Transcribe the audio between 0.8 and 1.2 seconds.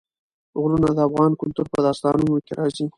د